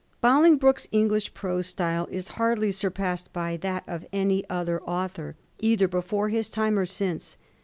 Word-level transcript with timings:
Bolingbroke's 0.19 0.87
English 0.91 1.35
prose 1.35 1.67
style 1.67 2.07
is 2.09 2.29
hardly 2.39 2.71
surpassed 2.71 3.31
by 3.31 3.55
that 3.57 3.83
of 3.87 4.03
any 4.11 4.43
other 4.49 4.81
author, 4.81 5.35
either 5.59 5.87
before 5.87 6.29
his 6.29 6.49
time 6.49 6.79
or 6.79 6.87
since. 6.87 7.37